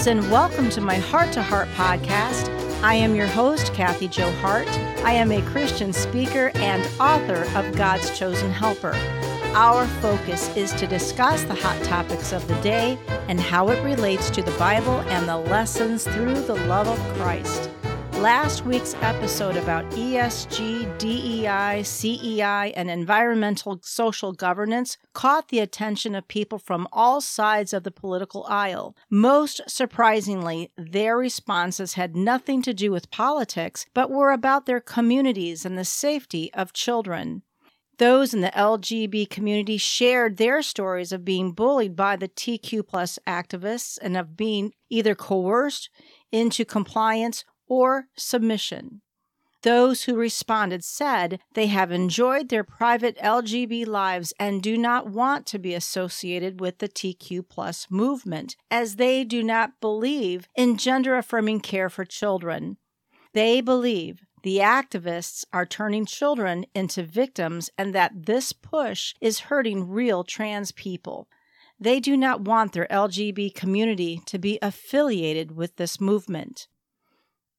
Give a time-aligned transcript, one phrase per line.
[0.00, 2.48] Greetings and welcome to my Heart to Heart podcast.
[2.82, 4.66] I am your host, Kathy Jo Hart.
[5.04, 8.94] I am a Christian speaker and author of God's Chosen Helper.
[9.52, 14.30] Our focus is to discuss the hot topics of the day and how it relates
[14.30, 17.68] to the Bible and the lessons through the love of Christ.
[18.20, 26.28] Last week's episode about ESG, DEI, CEI, and environmental social governance caught the attention of
[26.28, 28.94] people from all sides of the political aisle.
[29.08, 35.64] Most surprisingly, their responses had nothing to do with politics, but were about their communities
[35.64, 37.40] and the safety of children.
[37.96, 43.18] Those in the LGB community shared their stories of being bullied by the TQ plus
[43.26, 45.88] activists and of being either coerced
[46.32, 49.00] into compliance or submission.
[49.62, 55.46] Those who responded said they have enjoyed their private LGB lives and do not want
[55.46, 61.16] to be associated with the TQ plus movement, as they do not believe in gender
[61.16, 62.78] affirming care for children.
[63.34, 69.88] They believe the activists are turning children into victims and that this push is hurting
[69.90, 71.28] real trans people.
[71.78, 76.66] They do not want their LGB community to be affiliated with this movement.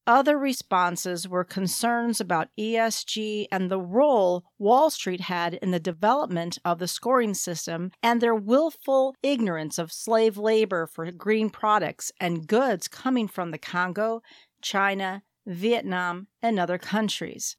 [0.08, 6.58] Other responses were concerns about ESG and the role Wall Street had in the development
[6.66, 12.48] of the scoring system and their willful ignorance of slave labor for green products and
[12.48, 14.24] goods coming from the Congo,
[14.62, 17.56] China, Vietnam, and other countries.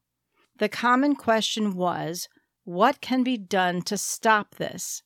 [0.58, 2.28] The common question was
[2.64, 5.02] what can be done to stop this?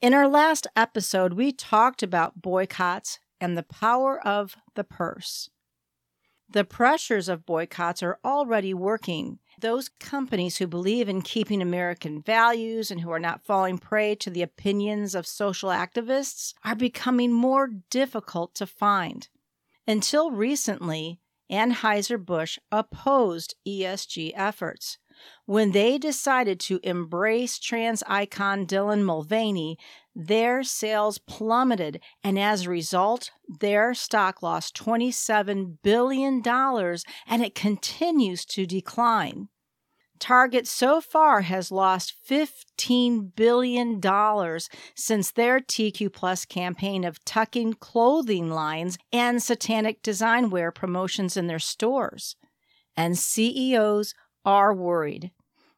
[0.00, 5.50] In our last episode, we talked about boycotts and the power of the purse.
[6.54, 9.40] The pressures of boycotts are already working.
[9.60, 14.30] Those companies who believe in keeping American values and who are not falling prey to
[14.30, 19.28] the opinions of social activists are becoming more difficult to find.
[19.88, 21.18] Until recently,
[21.50, 24.98] Anheuser-Busch opposed ESG efforts.
[25.46, 29.76] When they decided to embrace trans icon Dylan Mulvaney,
[30.14, 33.30] their sales plummeted, and as a result,
[33.60, 39.48] their stock lost $27 billion and it continues to decline.
[40.20, 44.00] Target so far has lost $15 billion
[44.94, 51.48] since their TQ Plus campaign of tucking clothing lines and satanic design wear promotions in
[51.48, 52.36] their stores.
[52.96, 54.14] And CEOs
[54.44, 55.32] are worried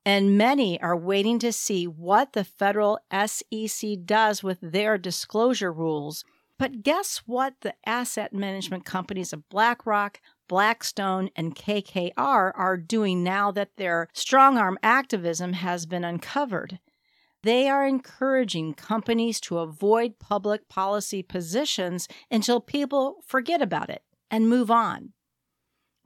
[0.06, 6.24] and many are waiting to see what the federal SEC does with their disclosure rules.
[6.60, 12.16] But guess what the asset management companies of BlackRock, Blackstone, and KKR
[12.54, 16.78] are doing now that their strong arm activism has been uncovered?
[17.42, 24.48] They are encouraging companies to avoid public policy positions until people forget about it and
[24.48, 25.14] move on.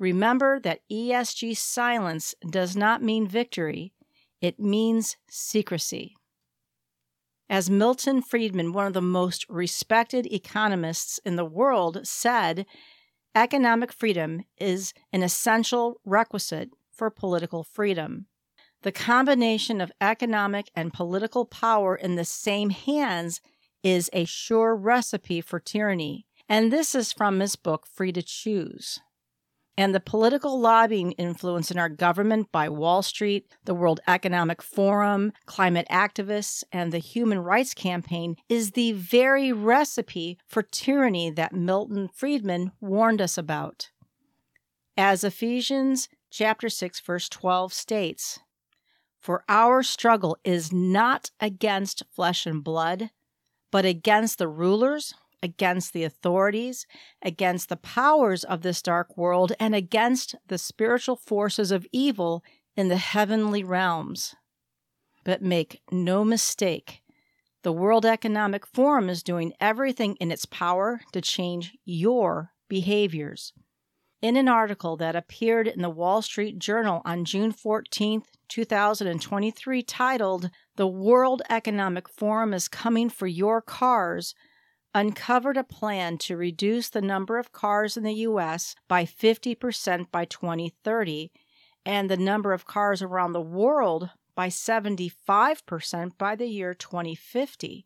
[0.00, 3.92] Remember that ESG silence does not mean victory,
[4.40, 6.16] it means secrecy.
[7.50, 12.64] As Milton Friedman, one of the most respected economists in the world, said,
[13.34, 18.24] economic freedom is an essential requisite for political freedom.
[18.80, 23.42] The combination of economic and political power in the same hands
[23.82, 26.24] is a sure recipe for tyranny.
[26.48, 29.00] And this is from his book, Free to Choose
[29.76, 35.32] and the political lobbying influence in our government by Wall Street, the World Economic Forum,
[35.46, 42.08] climate activists, and the Human Rights Campaign is the very recipe for tyranny that Milton
[42.08, 43.90] Friedman warned us about.
[44.96, 48.40] As Ephesians chapter 6 verse 12 states,
[49.20, 53.10] for our struggle is not against flesh and blood,
[53.70, 56.86] but against the rulers, against the authorities,
[57.22, 62.42] against the powers of this dark world, and against the spiritual forces of evil
[62.76, 64.34] in the heavenly realms.
[65.24, 67.02] But make no mistake,
[67.62, 73.52] the World Economic Forum is doing everything in its power to change your behaviors.
[74.22, 80.50] In an article that appeared in the Wall Street Journal on June 14, 2023, titled,
[80.76, 84.34] The World Economic Forum is Coming for Your Cars,
[84.94, 88.74] uncovered a plan to reduce the number of cars in the U.S.
[88.88, 91.30] by 50% by 2030
[91.86, 97.84] and the number of cars around the world by 75% by the year 2050.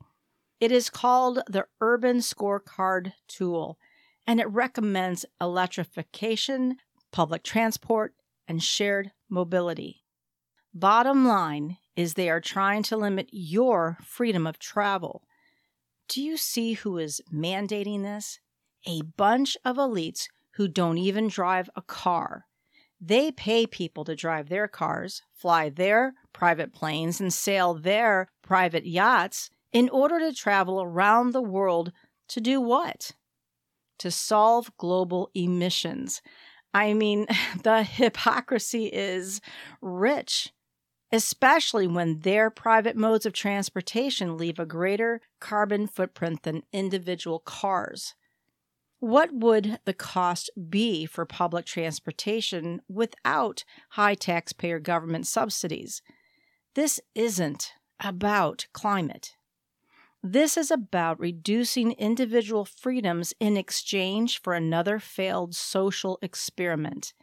[0.60, 3.78] It is called the Urban Scorecard Tool,
[4.26, 6.76] and it recommends electrification,
[7.12, 8.14] public transport,
[8.48, 10.04] and shared mobility.
[10.72, 15.22] Bottom line is they are trying to limit your freedom of travel
[16.08, 18.38] do you see who is mandating this?
[18.86, 22.46] a bunch of elites who don't even drive a car.
[23.00, 28.86] They pay people to drive their cars, fly their private planes, and sail their private
[28.86, 31.92] yachts in order to travel around the world
[32.28, 33.12] to do what?
[33.98, 36.22] To solve global emissions.
[36.72, 37.26] I mean,
[37.62, 39.40] the hypocrisy is
[39.82, 40.52] rich,
[41.14, 48.16] especially when their private modes of transportation leave a greater carbon footprint than individual cars.
[48.98, 56.02] What would the cost be for public transportation without high taxpayer government subsidies?
[56.74, 59.36] This isn't about climate.
[60.20, 67.14] This is about reducing individual freedoms in exchange for another failed social experiment.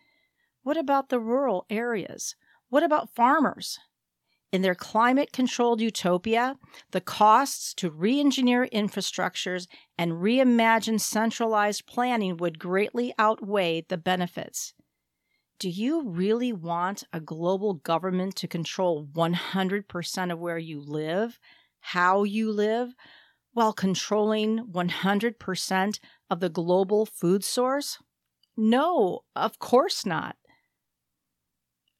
[0.63, 2.35] What about the rural areas?
[2.71, 3.77] What about farmers?
[4.51, 6.55] In their climate controlled utopia,
[6.91, 9.67] the costs to re engineer infrastructures
[9.99, 14.73] and reimagine centralized planning would greatly outweigh the benefits.
[15.59, 21.39] Do you really want a global government to control 100% of where you live?
[21.81, 22.93] how you live
[23.53, 27.97] while controlling 100% of the global food source?
[28.55, 30.35] No, of course not.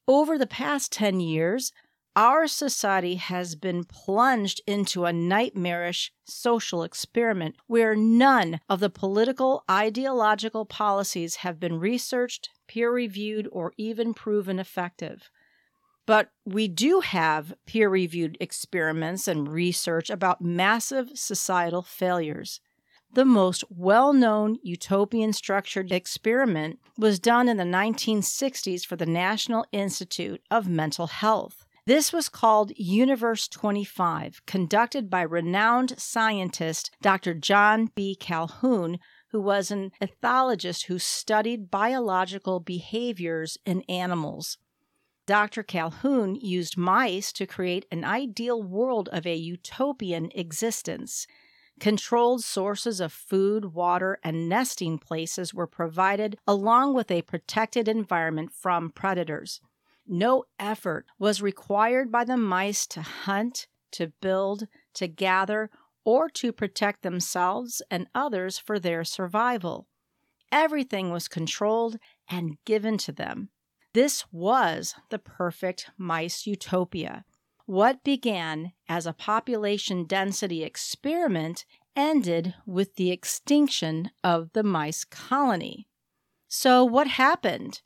[0.08, 1.72] Over the past 10 years,
[2.16, 9.64] our society has been plunged into a nightmarish social experiment where none of the political
[9.70, 15.30] ideological policies have been researched, peer reviewed, or even proven effective.
[16.04, 22.60] But we do have peer reviewed experiments and research about massive societal failures.
[23.14, 29.66] The most well known utopian structured experiment was done in the 1960s for the National
[29.70, 31.66] Institute of Mental Health.
[31.84, 37.34] This was called Universe 25, conducted by renowned scientist Dr.
[37.34, 38.14] John B.
[38.14, 38.98] Calhoun,
[39.30, 44.56] who was an ethologist who studied biological behaviors in animals.
[45.26, 45.62] Dr.
[45.62, 51.26] Calhoun used mice to create an ideal world of a utopian existence.
[51.80, 58.52] Controlled sources of food, water, and nesting places were provided, along with a protected environment
[58.52, 59.60] from predators.
[60.06, 65.70] No effort was required by the mice to hunt, to build, to gather,
[66.04, 69.86] or to protect themselves and others for their survival.
[70.50, 71.98] Everything was controlled
[72.28, 73.48] and given to them.
[73.94, 77.24] This was the perfect mice utopia.
[77.66, 81.64] What began as a population density experiment
[81.94, 85.88] ended with the extinction of the mice colony.
[86.48, 87.82] So, what happened?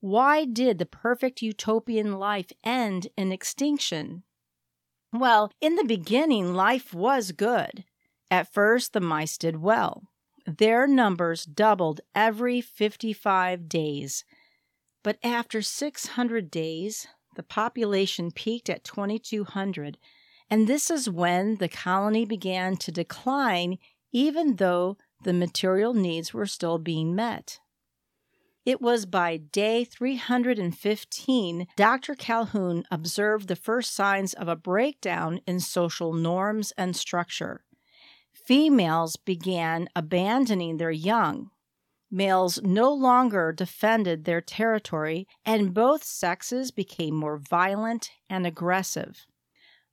[0.00, 4.22] Why did the perfect utopian life end in extinction?
[5.12, 7.84] Well, in the beginning, life was good.
[8.30, 10.04] At first, the mice did well.
[10.46, 14.24] Their numbers doubled every 55 days.
[15.02, 19.98] But after 600 days, the population peaked at 2,200,
[20.50, 23.78] and this is when the colony began to decline,
[24.12, 27.58] even though the material needs were still being met.
[28.64, 32.14] It was by day 315 Dr.
[32.16, 37.64] Calhoun observed the first signs of a breakdown in social norms and structure.
[38.32, 41.50] Females began abandoning their young,
[42.16, 49.26] Males no longer defended their territory, and both sexes became more violent and aggressive.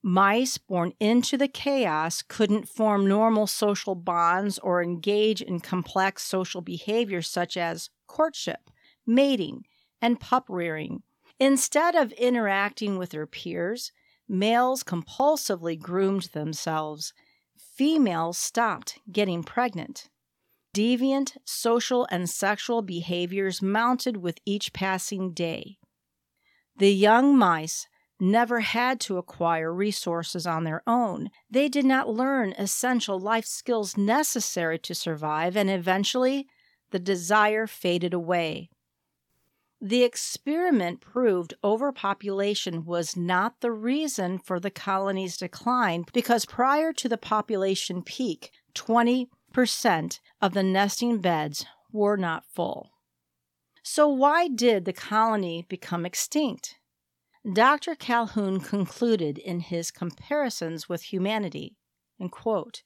[0.02, 6.62] Mice born into the chaos couldn't form normal social bonds or engage in complex social
[6.62, 8.70] behaviors such as courtship,
[9.06, 9.66] mating,
[10.02, 11.04] and pup rearing.
[11.42, 13.92] Instead of interacting with their peers,
[14.30, 17.12] males compulsively groomed themselves.
[17.58, 20.08] Females stopped getting pregnant.
[20.74, 25.78] Deviant social and sexual behaviors mounted with each passing day.
[26.78, 27.88] The young mice
[28.20, 31.30] never had to acquire resources on their own.
[31.50, 36.48] They did not learn essential life skills necessary to survive, and eventually
[36.92, 38.70] the desire faded away.
[39.82, 47.10] The experiment proved overpopulation was not the reason for the colony's decline because prior to
[47.10, 52.92] the population peak, 20 percent of the nesting beds were not full.
[53.84, 56.76] So, why did the colony become extinct?
[57.52, 57.96] Dr.
[57.96, 61.76] Calhoun concluded in his comparisons with humanity,
[62.20, 62.82] and quote,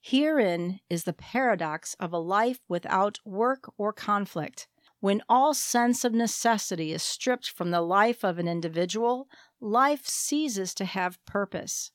[0.00, 4.68] Herein is the paradox of a life without work or conflict.
[5.00, 9.28] When all sense of necessity is stripped from the life of an individual,
[9.60, 11.90] life ceases to have purpose.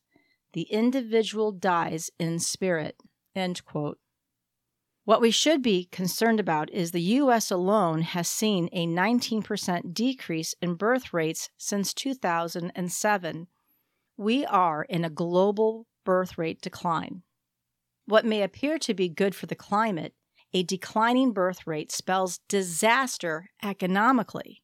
[0.54, 2.98] The individual dies in spirit.
[3.36, 3.98] End quote.
[5.06, 7.52] What we should be concerned about is the U.S.
[7.52, 13.48] alone has seen a 19% decrease in birth rates since 2007.
[14.16, 17.24] We are in a global birth rate decline.
[18.06, 20.14] What may appear to be good for the climate,
[20.54, 24.64] a declining birth rate spells disaster economically.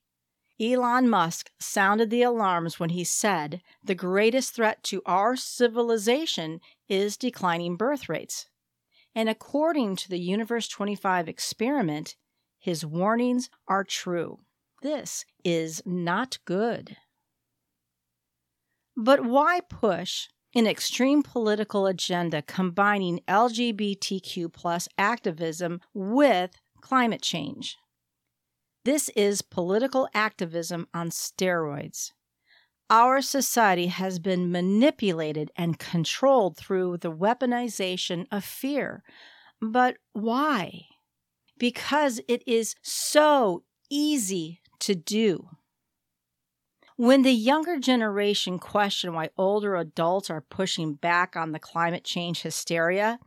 [0.58, 7.17] Elon Musk sounded the alarms when he said the greatest threat to our civilization is
[7.17, 8.48] declining birth rates.
[9.16, 12.16] And according to the Universe 25 experiment,
[12.60, 14.39] his warnings are true.
[14.82, 16.98] This is not good.
[18.96, 26.51] But why push an extreme political agenda combining LGBTQ plus activism with
[26.82, 27.78] climate change?
[28.86, 32.12] This is political activism on steroids.
[32.89, 39.03] Our society has been manipulated and controlled through the weaponization of fear.
[39.62, 40.86] But why?
[41.60, 45.50] Because it is so easy to do.
[46.96, 52.41] When the younger generation question why older adults are pushing back on the climate change
[52.41, 53.19] hysteria,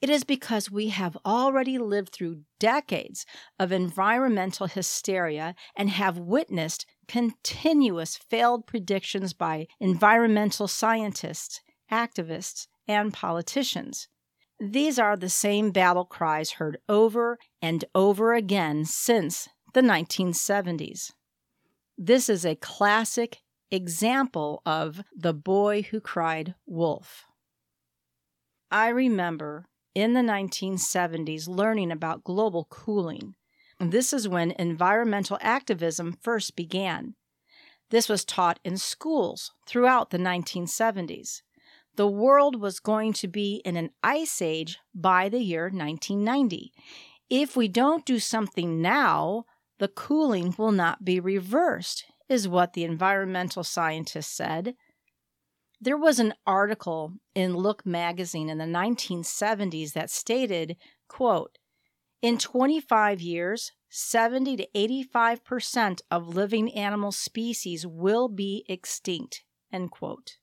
[0.00, 3.26] it is because we have already lived through decades
[3.58, 11.60] of environmental hysteria and have witnessed continuous failed predictions by environmental scientists,
[11.90, 14.08] activists, and politicians.
[14.60, 21.12] These are the same battle cries heard over and over again since the 1970s.
[21.96, 23.38] This is a classic
[23.70, 27.24] example of the boy who cried wolf.
[28.70, 33.34] I remember in the 1970s learning about global cooling
[33.80, 37.14] this is when environmental activism first began.
[37.90, 41.42] This was taught in schools throughout the 1970s.
[41.96, 46.72] The world was going to be in an ice age by the year 1990.
[47.30, 49.44] If we don't do something now,
[49.78, 54.74] the cooling will not be reversed, is what the environmental scientists said.
[55.80, 60.76] There was an article in Look magazine in the 1970s that stated,
[61.08, 61.57] quote,
[62.20, 69.44] in 25 years, 70 to 85% of living animal species will be extinct.
[69.72, 70.38] End quote.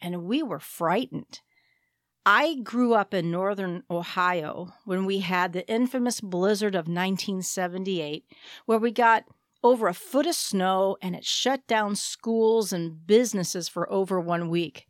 [0.00, 1.40] And we were frightened.
[2.26, 8.24] I grew up in northern Ohio when we had the infamous blizzard of 1978,
[8.66, 9.24] where we got
[9.64, 14.50] over a foot of snow and it shut down schools and businesses for over one
[14.50, 14.86] week.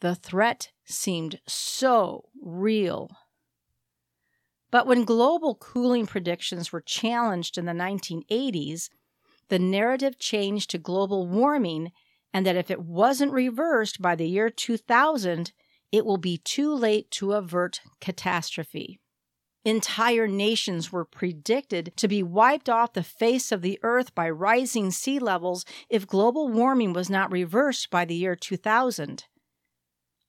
[0.00, 3.10] The threat seemed so real.
[4.70, 8.90] But when global cooling predictions were challenged in the 1980s,
[9.48, 11.92] the narrative changed to global warming
[12.34, 15.52] and that if it wasn't reversed by the year 2000,
[15.90, 19.00] it will be too late to avert catastrophe.
[19.64, 24.90] Entire nations were predicted to be wiped off the face of the earth by rising
[24.90, 29.24] sea levels if global warming was not reversed by the year 2000.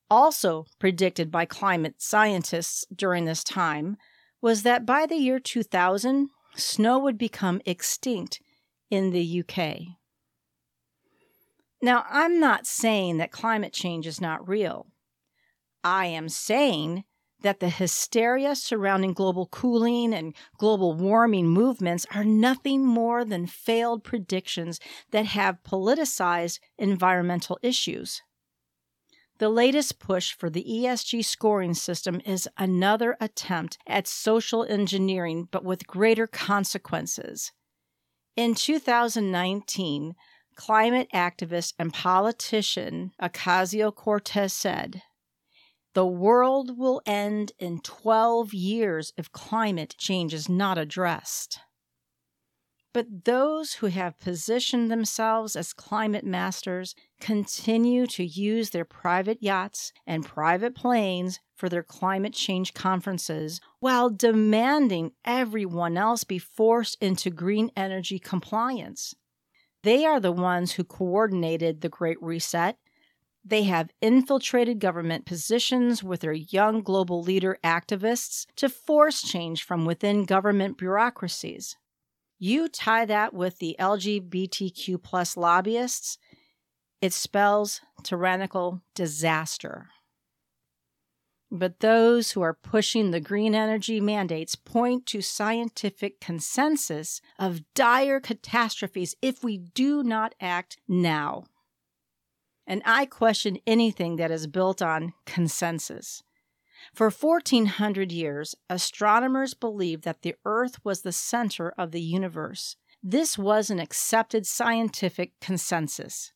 [0.10, 3.98] Also predicted by climate scientists during this time
[4.42, 8.40] was that by the year 2000, snow would become extinct
[8.90, 9.98] in the UK.
[11.82, 14.88] Now, I'm not saying that climate change is not real.
[15.84, 17.06] I am saying
[17.42, 24.04] that the hysteria surrounding global cooling and global warming movements are nothing more than failed
[24.04, 24.80] predictions
[25.12, 28.22] that have politicized environmental issues.
[29.40, 35.64] The latest push for the ESG scoring system is another attempt at social engineering, but
[35.64, 37.54] with greater consequences.
[38.36, 40.16] In 2019,
[40.56, 45.04] climate activist and politician Ocasio Cortez said,
[45.94, 51.60] The world will end in 12 years if climate change is not addressed.
[52.92, 59.94] But those who have positioned themselves as climate masters continue to use their private yachts
[60.08, 67.30] and private planes for their climate change conferences while demanding everyone else be forced into
[67.30, 69.14] green energy compliance.
[69.84, 72.76] They are the ones who coordinated the Great Reset.
[73.46, 79.86] They have infiltrated government positions with their young global leader activists to force change from
[79.86, 81.78] within government bureaucracies.
[82.40, 86.18] You tie that with the LGBTQ plus lobbyists,
[87.02, 89.90] it spells tyrannical disaster.
[91.52, 98.22] But those who are pushing the green energy mandates point to scientific consensus of dire
[98.22, 101.46] catastrophes if we do not act now.
[102.66, 106.24] And I question anything that is built on consensus.
[107.00, 112.76] For 1400 years, astronomers believed that the Earth was the center of the universe.
[113.02, 116.34] This was an accepted scientific consensus.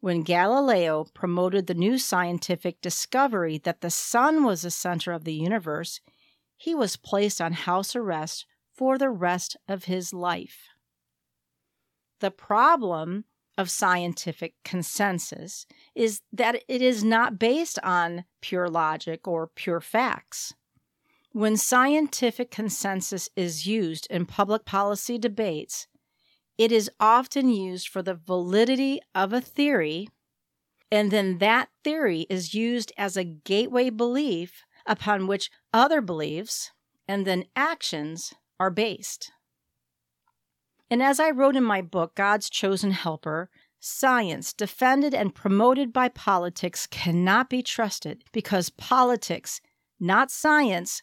[0.00, 5.34] When Galileo promoted the new scientific discovery that the sun was the center of the
[5.34, 6.00] universe,
[6.56, 10.68] he was placed on house arrest for the rest of his life.
[12.20, 13.24] The problem
[13.58, 20.54] of scientific consensus is that it is not based on pure logic or pure facts.
[21.32, 25.88] When scientific consensus is used in public policy debates,
[26.56, 30.08] it is often used for the validity of a theory,
[30.90, 36.72] and then that theory is used as a gateway belief upon which other beliefs
[37.06, 39.32] and then actions are based.
[40.90, 46.08] And as I wrote in my book, God's Chosen Helper, science defended and promoted by
[46.08, 49.60] politics cannot be trusted because politics,
[50.00, 51.02] not science,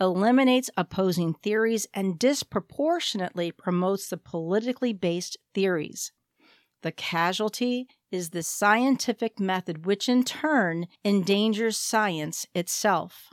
[0.00, 6.12] eliminates opposing theories and disproportionately promotes the politically based theories.
[6.82, 13.28] The casualty is the scientific method, which in turn endangers science itself.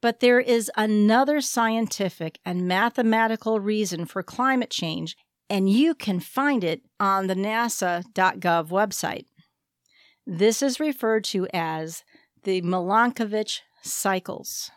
[0.00, 5.16] But there is another scientific and mathematical reason for climate change,
[5.48, 9.26] and you can find it on the nasa.gov website.
[10.26, 12.02] This is referred to as
[12.42, 14.70] the Milankovitch cycles.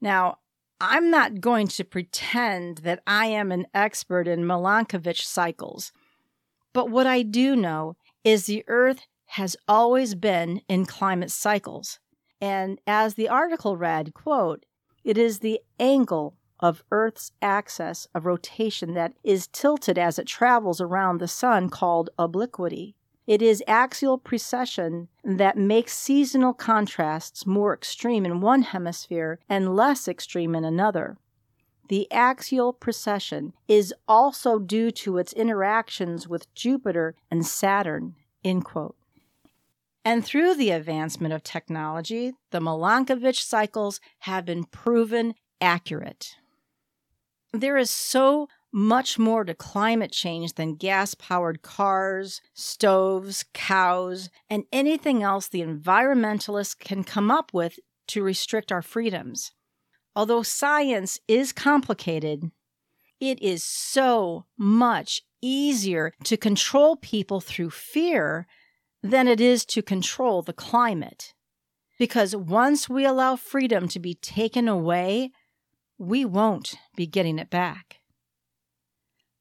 [0.00, 0.38] Now,
[0.80, 5.92] I'm not going to pretend that I am an expert in Milankovitch cycles,
[6.72, 11.98] but what I do know is the Earth has always been in climate cycles.
[12.40, 14.64] And as the article read, quote,
[15.04, 20.80] it is the angle of Earth's axis of rotation that is tilted as it travels
[20.80, 22.94] around the sun called obliquity.
[23.26, 30.08] It is axial precession that makes seasonal contrasts more extreme in one hemisphere and less
[30.08, 31.18] extreme in another.
[31.88, 38.14] The axial precession is also due to its interactions with Jupiter and Saturn.
[40.08, 46.36] And through the advancement of technology, the Milankovitch cycles have been proven accurate.
[47.52, 54.64] There is so much more to climate change than gas powered cars, stoves, cows, and
[54.72, 59.52] anything else the environmentalists can come up with to restrict our freedoms.
[60.16, 62.50] Although science is complicated,
[63.20, 68.46] it is so much easier to control people through fear
[69.02, 71.34] than it is to control the climate.
[71.98, 75.32] Because once we allow freedom to be taken away,
[75.98, 77.96] we won't be getting it back.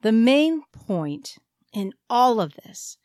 [0.02, 1.36] The main point
[1.74, 2.98] in all of this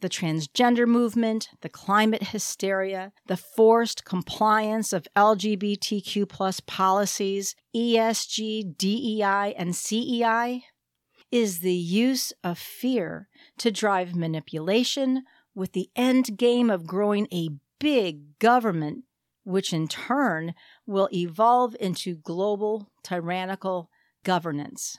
[0.00, 9.54] the transgender movement, the climate hysteria, the forced compliance of LGBTQ plus policies, ESG, DEI,
[9.58, 10.62] and CEI
[11.30, 17.50] is the use of fear to drive manipulation with the end game of growing a
[17.78, 19.04] big government,
[19.44, 20.54] which in turn
[20.86, 23.90] will evolve into global tyrannical
[24.24, 24.98] governance.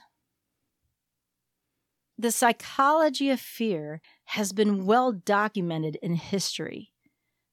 [2.18, 6.92] The psychology of fear has been well documented in history.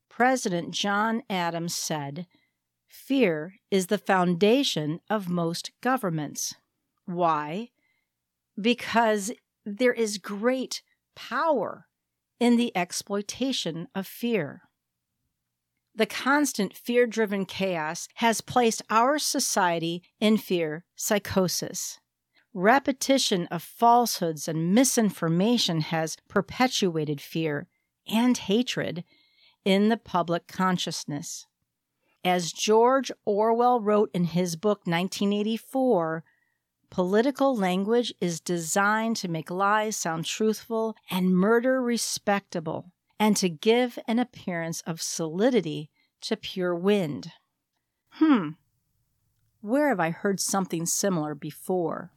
[0.09, 2.27] President John Adams said,
[2.87, 6.55] Fear is the foundation of most governments.
[7.05, 7.69] Why?
[8.59, 9.31] Because
[9.65, 10.81] there is great
[11.15, 11.85] power
[12.39, 14.61] in the exploitation of fear.
[15.95, 21.99] The constant fear driven chaos has placed our society in fear psychosis.
[22.53, 27.67] Repetition of falsehoods and misinformation has perpetuated fear
[28.07, 29.03] and hatred
[29.65, 31.45] in the public consciousness.
[32.23, 36.23] As George Orwell wrote in his book 1984,
[36.89, 43.99] political language is designed to make lies sound truthful and murder respectable, and to give
[44.07, 45.89] an appearance of solidity
[46.21, 47.31] to pure wind.
[48.11, 48.49] Hmm,
[49.61, 52.11] where have I heard something similar before?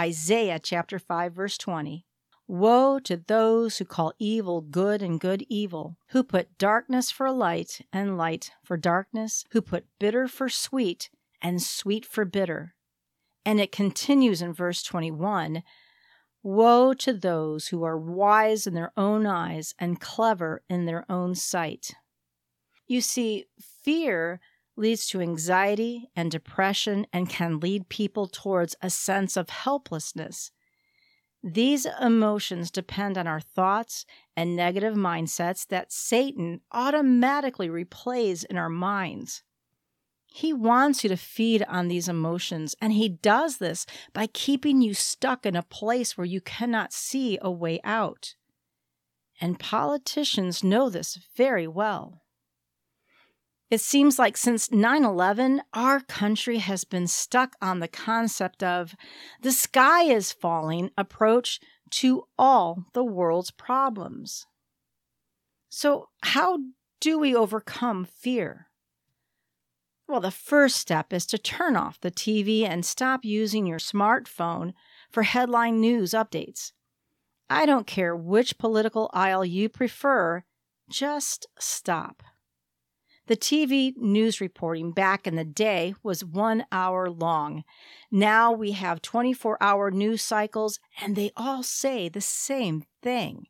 [0.00, 2.04] Isaiah chapter 5 verse 20.
[2.48, 7.80] Woe to those who call evil good and good evil, who put darkness for light
[7.92, 12.74] and light for darkness, who put bitter for sweet and sweet for bitter.
[13.44, 15.62] And it continues in verse 21
[16.42, 21.34] Woe to those who are wise in their own eyes and clever in their own
[21.34, 21.94] sight.
[22.86, 24.40] You see, fear
[24.76, 30.50] leads to anxiety and depression and can lead people towards a sense of helplessness.
[31.42, 34.04] These emotions depend on our thoughts
[34.36, 39.42] and negative mindsets that Satan automatically replays in our minds.
[40.36, 44.92] He wants you to feed on these emotions, and he does this by keeping you
[44.92, 48.34] stuck in a place where you cannot see a way out.
[49.40, 52.22] And politicians know this very well.
[53.70, 58.96] It seems like since 9 11, our country has been stuck on the concept of
[59.40, 64.46] the sky is falling approach to all the world's problems.
[65.68, 66.58] So, how
[67.00, 68.66] do we overcome fear?
[70.06, 74.74] Well, the first step is to turn off the TV and stop using your smartphone
[75.10, 76.72] for headline news updates.
[77.48, 80.44] I don't care which political aisle you prefer,
[80.90, 82.22] just stop.
[83.26, 87.64] The TV news reporting back in the day was one hour long.
[88.10, 93.46] Now we have 24 hour news cycles, and they all say the same thing.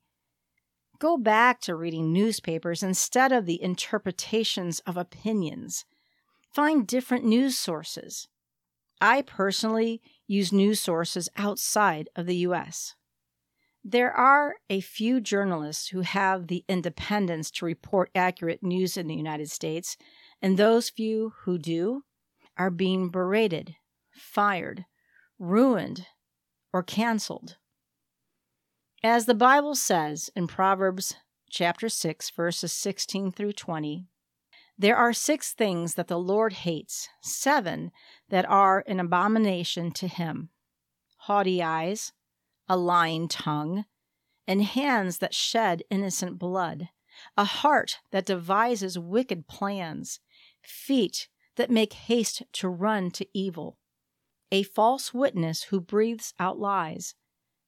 [1.00, 5.84] Go back to reading newspapers instead of the interpretations of opinions.
[6.54, 8.28] Find different news sources.
[9.00, 12.94] I personally use news sources outside of the US.
[13.82, 19.16] There are a few journalists who have the independence to report accurate news in the
[19.16, 19.96] United States,
[20.40, 22.04] and those few who do
[22.56, 23.74] are being berated,
[24.12, 24.84] fired,
[25.40, 26.06] ruined,
[26.72, 27.56] or canceled.
[29.02, 31.16] As the Bible says in Proverbs
[31.50, 34.06] chapter 6 verses 16 through 20,
[34.76, 37.92] there are six things that the Lord hates, seven
[38.28, 40.50] that are an abomination to him.
[41.18, 42.12] Haughty eyes,
[42.68, 43.84] a lying tongue,
[44.46, 46.88] and hands that shed innocent blood,
[47.36, 50.20] a heart that devises wicked plans,
[50.60, 53.78] feet that make haste to run to evil,
[54.50, 57.14] a false witness who breathes out lies,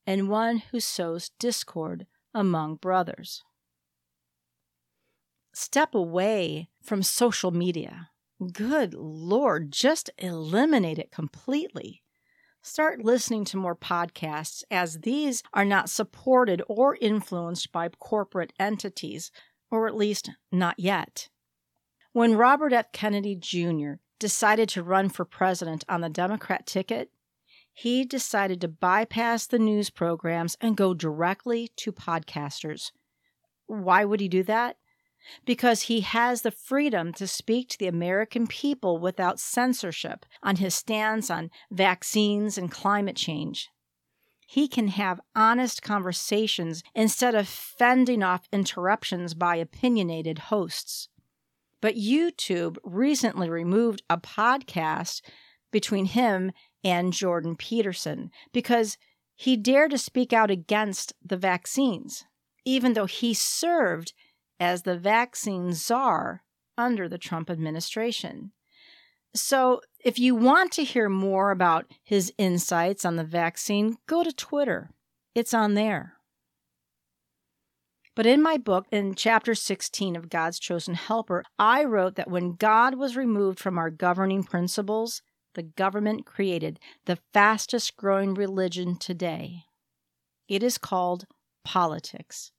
[0.06, 3.44] and one who sows discord among brothers
[5.56, 8.10] step away from social media.
[8.52, 12.02] Good Lord, just eliminate it completely.
[12.60, 19.30] Start listening to more podcasts as these are not supported or influenced by corporate entities,
[19.70, 21.28] or at least not yet.
[22.12, 22.92] When Robert F.
[22.92, 23.94] Kennedy Jr.
[24.18, 27.10] decided to run for president on the Democrat ticket,
[27.72, 32.90] he decided to bypass the news programs and go directly to podcasters.
[33.66, 34.76] Why would he do that?
[35.44, 40.74] Because he has the freedom to speak to the American people without censorship on his
[40.74, 43.70] stance on vaccines and climate change.
[44.46, 51.08] He can have honest conversations instead of fending off interruptions by opinionated hosts.
[51.80, 55.20] But YouTube recently removed a podcast
[55.72, 56.52] between him
[56.84, 58.96] and Jordan Peterson because
[59.34, 62.24] he dared to speak out against the vaccines,
[62.64, 64.14] even though he served
[64.58, 66.42] as the vaccine czar
[66.78, 68.52] under the Trump administration.
[69.34, 74.32] So, if you want to hear more about his insights on the vaccine, go to
[74.32, 74.90] Twitter.
[75.34, 76.14] It's on there.
[78.14, 82.54] But in my book, in chapter 16 of God's Chosen Helper, I wrote that when
[82.54, 85.20] God was removed from our governing principles,
[85.54, 89.64] the government created the fastest growing religion today.
[90.48, 91.26] It is called
[91.62, 92.52] politics.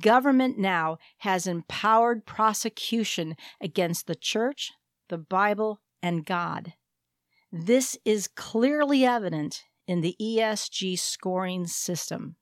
[0.00, 4.72] Government now has empowered prosecution against the church,
[5.08, 6.74] the Bible, and God.
[7.52, 12.36] This is clearly evident in the ESG scoring system.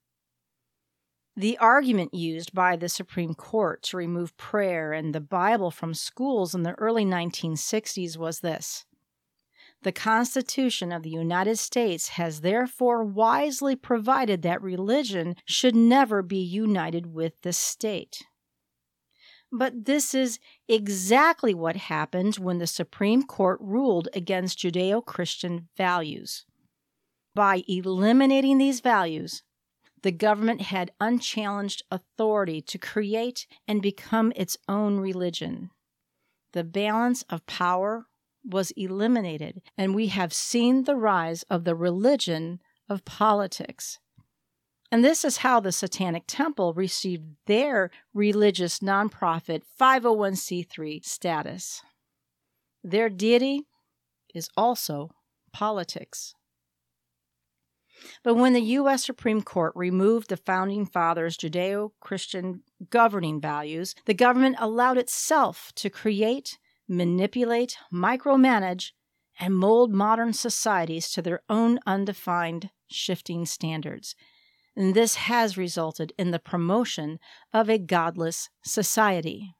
[1.34, 6.54] The argument used by the Supreme Court to remove prayer and the Bible from schools
[6.54, 8.84] in the early 1960s was this
[9.82, 16.38] the Constitution of the United States has therefore wisely provided that religion should never be
[16.38, 18.24] united with the state.
[19.50, 26.44] But this is exactly what happened when the Supreme Court ruled against Judeo Christian values.
[27.34, 29.42] By eliminating these values,
[30.02, 35.70] the government had unchallenged authority to create and become its own religion.
[36.52, 38.06] The balance of power
[38.44, 43.98] was eliminated, and we have seen the rise of the religion of politics.
[44.90, 51.82] And this is how the Satanic Temple received their religious nonprofit 501c3 status.
[52.82, 53.66] Their deity
[54.34, 55.10] is also
[55.52, 56.34] politics.
[58.22, 59.04] But when the U.S.
[59.04, 65.90] Supreme Court removed the Founding Fathers' Judeo Christian governing values, the government allowed itself to
[65.90, 68.92] create manipulate, micromanage,
[69.38, 74.14] and mold modern societies to their own undefined shifting standards.
[74.74, 77.18] And this has resulted in the promotion
[77.52, 79.54] of a godless society.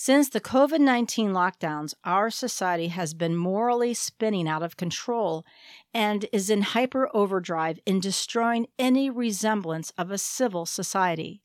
[0.00, 5.44] Since the COVID 19 lockdowns, our society has been morally spinning out of control
[5.92, 11.42] and is in hyper overdrive in destroying any resemblance of a civil society.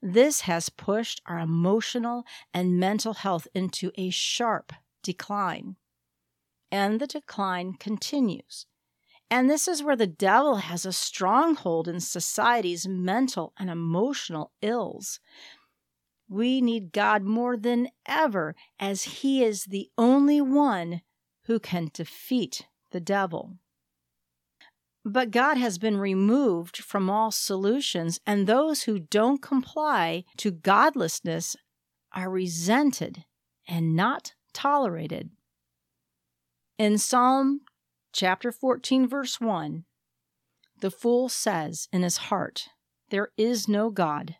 [0.00, 5.76] This has pushed our emotional and mental health into a sharp decline.
[6.70, 8.66] And the decline continues.
[9.30, 15.20] And this is where the devil has a stronghold in society's mental and emotional ills.
[16.28, 21.00] We need God more than ever, as He is the only one
[21.44, 23.58] who can defeat the devil.
[25.04, 31.56] But God has been removed from all solutions, and those who don't comply to godlessness
[32.12, 33.24] are resented
[33.66, 35.30] and not tolerated.
[36.78, 37.62] In Psalm
[38.12, 39.84] chapter 14, verse 1,
[40.80, 42.68] the fool says in his heart,
[43.10, 44.36] There is no God.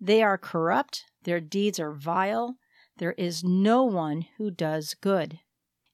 [0.00, 2.56] They are corrupt, their deeds are vile,
[2.98, 5.40] there is no one who does good.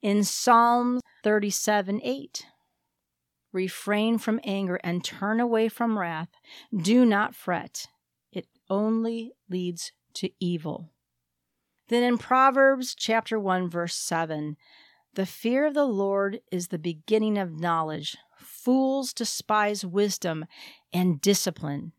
[0.03, 2.47] In Psalm 37 8,
[3.53, 6.29] refrain from anger and turn away from wrath.
[6.77, 7.87] Do not fret,
[8.33, 10.91] it only leads to evil.
[11.89, 14.57] Then in Proverbs chapter 1 verse 7,
[15.15, 18.17] the fear of the Lord is the beginning of knowledge.
[18.37, 20.45] Fools despise wisdom
[20.93, 21.93] and discipline.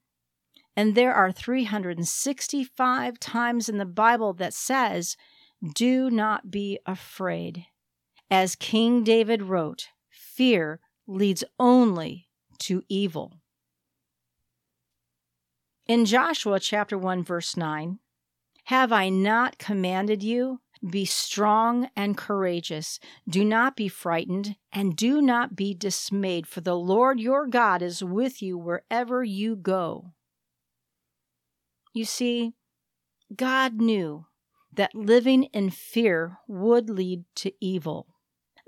[0.76, 5.18] And there are 365 times in the Bible that says,
[5.76, 7.66] Do not be afraid.
[8.32, 12.28] As King David wrote, fear leads only
[12.60, 13.34] to evil.
[15.88, 18.00] In Joshua chapter 1 verse 9,
[18.66, 20.62] have I not commanded you?
[20.88, 23.00] Be strong and courageous.
[23.28, 28.04] Do not be frightened, and do not be dismayed, for the Lord your God is
[28.04, 30.14] with you wherever you go.
[31.94, 32.54] You see,
[33.36, 34.28] God knew
[34.72, 38.16] that living in fear would lead to evil.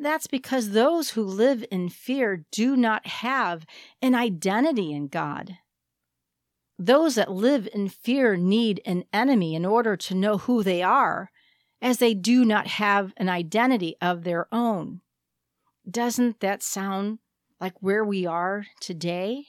[0.01, 3.67] That's because those who live in fear do not have
[4.01, 5.59] an identity in God.
[6.79, 11.29] Those that live in fear need an enemy in order to know who they are,
[11.83, 15.01] as they do not have an identity of their own.
[15.87, 17.19] Doesn't that sound
[17.59, 19.45] like where we are today?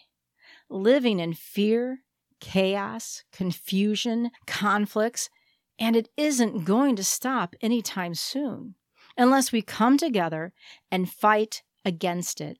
[0.68, 2.00] Living in fear
[2.40, 5.30] chaos, confusion, conflicts,
[5.78, 8.74] and it isn't going to stop anytime soon
[9.16, 10.52] unless we come together
[10.90, 12.58] and fight against it.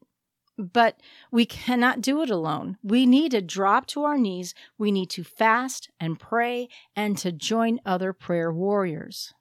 [0.58, 2.76] But we cannot do it alone.
[2.82, 4.54] We need to drop to our knees.
[4.76, 9.32] We need to fast and pray and to join other prayer warriors.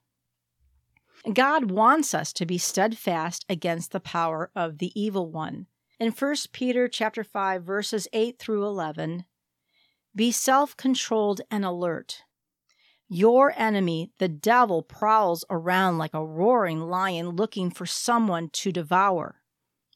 [1.31, 5.67] God wants us to be steadfast against the power of the evil one.
[5.99, 9.25] In 1 Peter chapter 5 verses 8 through 11,
[10.15, 12.23] be self controlled and alert.
[13.13, 19.41] Your enemy, the devil, prowls around like a roaring lion looking for someone to devour.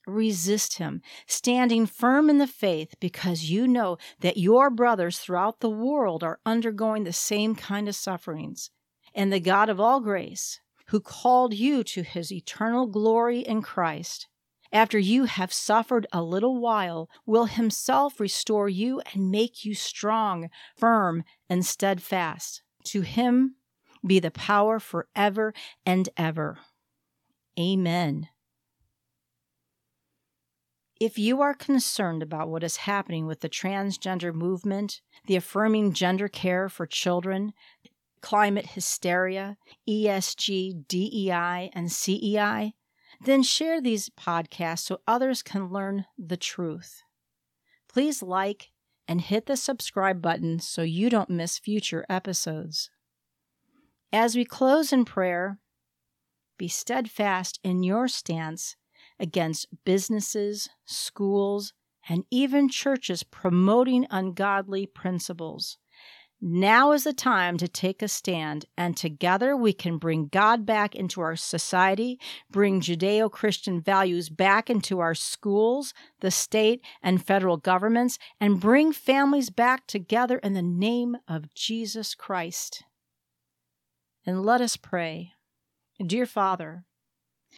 [0.05, 5.69] Resist him, standing firm in the faith, because you know that your brothers throughout the
[5.69, 8.69] world are undergoing the same kind of sufferings.
[9.13, 14.27] And the God of all grace, who called you to his eternal glory in Christ,
[14.73, 20.49] after you have suffered a little while, will himself restore you and make you strong,
[20.75, 22.61] firm, and steadfast.
[22.85, 23.55] To him
[24.05, 25.53] be the power forever
[25.85, 26.59] and ever.
[27.59, 28.29] Amen.
[30.99, 36.29] If you are concerned about what is happening with the transgender movement, the affirming gender
[36.29, 37.53] care for children,
[38.21, 42.73] climate hysteria, ESG, DEI, and CEI,
[43.21, 47.03] then share these podcasts so others can learn the truth.
[47.89, 48.71] Please like
[49.07, 52.89] and hit the subscribe button so you don't miss future episodes.
[54.11, 55.59] As we close in prayer,
[56.57, 58.75] be steadfast in your stance
[59.19, 61.73] against businesses, schools,
[62.07, 65.77] and even churches promoting ungodly principles.
[66.41, 70.93] Now is the time to take a stand, and together we can bring God back
[70.93, 72.19] into our society,
[72.51, 78.91] bring Judeo Christian values back into our schools, the state and federal governments, and bring
[78.91, 82.83] families back together in the name of Jesus Christ.
[84.25, 85.31] And let us pray.
[86.05, 86.83] Dear Father,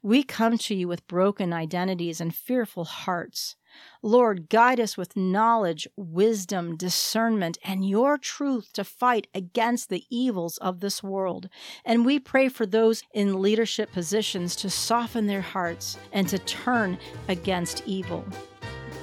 [0.03, 3.55] we come to you with broken identities and fearful hearts.
[4.01, 10.57] Lord, guide us with knowledge, wisdom, discernment, and your truth to fight against the evils
[10.57, 11.49] of this world.
[11.83, 16.97] And we pray for those in leadership positions to soften their hearts and to turn
[17.27, 18.25] against evil.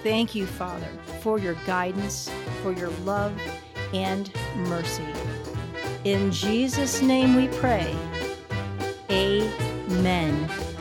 [0.02, 0.88] Thank you, Father,
[1.20, 2.30] for your guidance,
[2.62, 3.32] for your love
[3.92, 5.06] and mercy.
[6.04, 7.94] In Jesus' name we pray.
[9.10, 10.73] Amen.